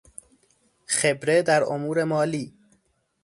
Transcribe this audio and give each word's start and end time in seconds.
خبره 0.87 1.41
در 1.41 1.63
امور 1.63 2.03
مالی 2.03 2.53